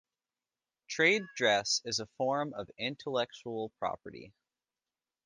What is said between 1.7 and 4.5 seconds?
is a form of intellectual property.